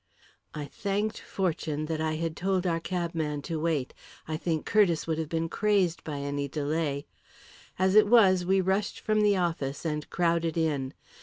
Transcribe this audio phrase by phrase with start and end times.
[0.55, 3.93] I thanked fortune that I had told our cabman to wait;
[4.27, 7.05] I think Curtiss would have been crazed by any delay.
[7.77, 10.95] As it was, we rushed from the office and crowded in.